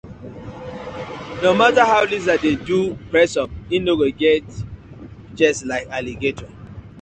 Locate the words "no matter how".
1.43-2.03